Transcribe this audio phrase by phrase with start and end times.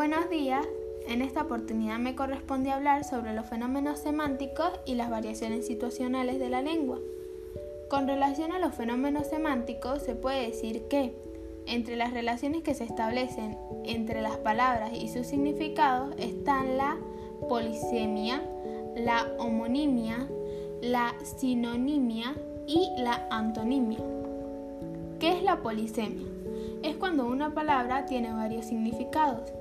[0.00, 0.66] Buenos días.
[1.06, 6.48] En esta oportunidad me corresponde hablar sobre los fenómenos semánticos y las variaciones situacionales de
[6.48, 6.98] la lengua.
[7.90, 11.14] Con relación a los fenómenos semánticos, se puede decir que
[11.66, 16.96] entre las relaciones que se establecen entre las palabras y sus significados están la
[17.46, 18.42] polisemia,
[18.96, 20.26] la homonimia,
[20.80, 22.34] la sinonimia
[22.66, 23.98] y la antonimia.
[25.18, 26.26] ¿Qué es la polisemia?
[26.82, 29.52] Es cuando una palabra tiene varios significados.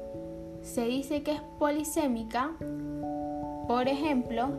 [0.61, 2.51] Se dice que es polisémica,
[3.67, 4.49] por ejemplo,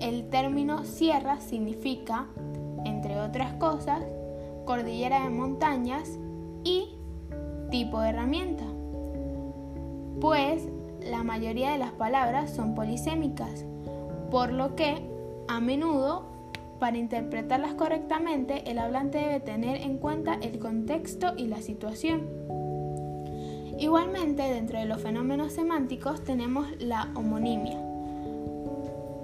[0.00, 2.26] el término sierra significa,
[2.84, 4.02] entre otras cosas,
[4.64, 6.18] cordillera de montañas
[6.64, 6.96] y
[7.70, 8.64] tipo de herramienta.
[10.20, 10.68] Pues
[11.00, 13.64] la mayoría de las palabras son polisémicas,
[14.30, 15.02] por lo que
[15.48, 16.26] a menudo
[16.78, 22.28] para interpretarlas correctamente el hablante debe tener en cuenta el contexto y la situación.
[23.82, 27.80] Igualmente, dentro de los fenómenos semánticos tenemos la homonimia.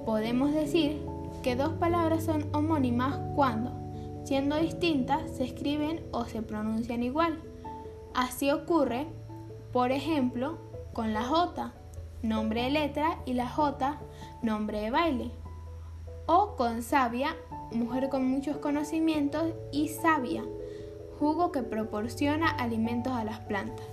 [0.04, 1.00] Podemos decir
[1.44, 3.70] que dos palabras son homónimas cuando,
[4.24, 7.38] siendo distintas, se escriben o se pronuncian igual.
[8.14, 9.06] Así ocurre,
[9.72, 10.58] por ejemplo,
[10.92, 11.72] con la J,
[12.22, 14.00] nombre de letra, y la J,
[14.42, 15.30] nombre de baile.
[16.26, 17.36] O con sabia,
[17.70, 20.42] mujer con muchos conocimientos, y sabia,
[21.20, 23.86] jugo que proporciona alimentos a las plantas.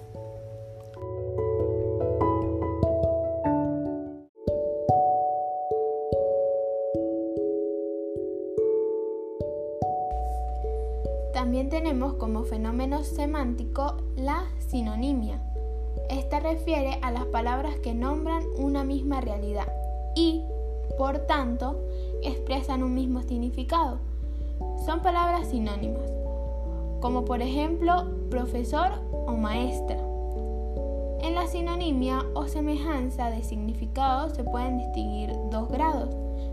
[11.45, 15.39] También tenemos como fenómeno semántico la sinonimia.
[16.09, 19.71] Esta refiere a las palabras que nombran una misma realidad
[20.15, 20.41] y,
[20.97, 21.79] por tanto,
[22.23, 23.99] expresan un mismo significado.
[24.87, 26.09] Son palabras sinónimas,
[26.99, 29.99] como por ejemplo profesor o maestra.
[31.21, 36.09] En la sinonimia o semejanza de significado se pueden distinguir dos grados,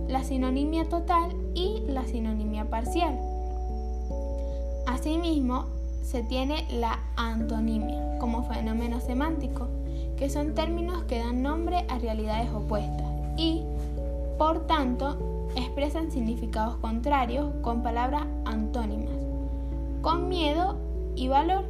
[0.06, 3.31] la sinonimia total y la sinonimia parcial.
[5.03, 5.65] Asimismo,
[6.05, 9.67] se tiene la antonimia como fenómeno semántico,
[10.17, 13.62] que son términos que dan nombre a realidades opuestas y,
[14.39, 19.17] por tanto, expresan significados contrarios con palabras antónimas,
[20.03, 20.77] con miedo
[21.17, 21.65] y valor.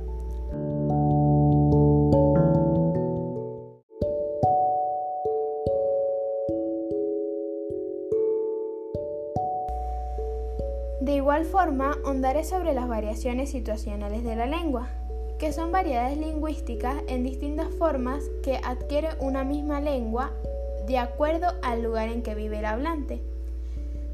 [11.03, 14.87] De igual forma, hondaré sobre las variaciones situacionales de la lengua,
[15.37, 20.31] que son variedades lingüísticas en distintas formas que adquiere una misma lengua
[20.87, 23.21] de acuerdo al lugar en que vive el hablante.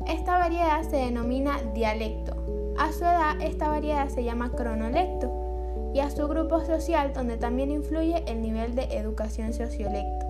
[0.06, 2.74] Esta variedad se denomina dialecto.
[2.78, 7.70] A su edad, esta variedad se llama cronolecto y a su grupo social donde también
[7.70, 10.24] influye el nivel de educación sociolecto.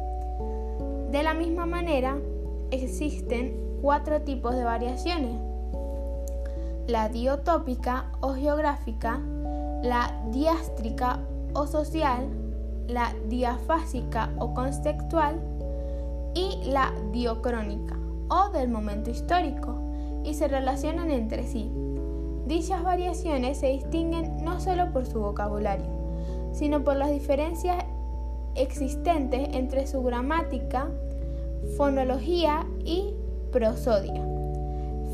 [1.12, 2.18] De la misma manera,
[2.72, 5.47] existen cuatro tipos de variaciones
[6.88, 9.21] la diotópica o geográfica,
[9.82, 11.21] la diástrica
[11.53, 12.26] o social,
[12.88, 15.38] la diafásica o contextual
[16.34, 17.94] y la diocrónica
[18.31, 19.78] o del momento histórico
[20.25, 21.71] y se relacionan entre sí.
[22.47, 25.87] Dichas variaciones se distinguen no solo por su vocabulario,
[26.53, 27.84] sino por las diferencias
[28.54, 30.88] existentes entre su gramática,
[31.77, 33.12] fonología y
[33.53, 34.38] prosodia.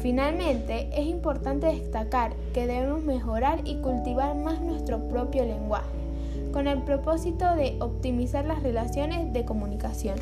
[0.00, 5.88] Finalmente, es importante destacar que debemos mejorar y cultivar más nuestro propio lenguaje,
[6.52, 10.16] con el propósito de optimizar las relaciones de comunicación.